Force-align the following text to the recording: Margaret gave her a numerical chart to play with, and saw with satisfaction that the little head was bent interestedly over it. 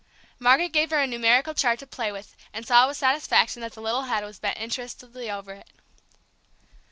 Margaret 0.39 0.71
gave 0.73 0.89
her 0.89 0.97
a 0.97 1.05
numerical 1.05 1.53
chart 1.53 1.77
to 1.77 1.85
play 1.85 2.11
with, 2.11 2.35
and 2.53 2.65
saw 2.65 2.87
with 2.87 2.97
satisfaction 2.97 3.61
that 3.61 3.73
the 3.73 3.83
little 3.83 4.05
head 4.05 4.23
was 4.23 4.39
bent 4.39 4.57
interestedly 4.57 5.29
over 5.29 5.53
it. 5.53 5.69